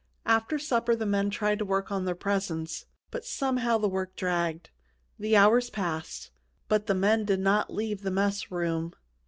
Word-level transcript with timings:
After 0.25 0.57
supper 0.57 0.95
the 0.95 1.05
men 1.05 1.29
tried 1.29 1.59
to 1.59 1.65
work 1.65 1.91
on 1.91 2.05
their 2.05 2.15
presents, 2.15 2.87
but 3.11 3.23
somehow 3.23 3.77
the 3.77 3.87
work 3.87 4.15
dragged. 4.15 4.71
The 5.19 5.37
hours 5.37 5.69
passed, 5.69 6.31
but 6.67 6.87
the 6.87 6.95
men 6.95 7.23
did 7.23 7.39
not 7.39 7.71
leave 7.71 8.01
the 8.01 8.09
mess 8.09 8.49
room. 8.49 8.95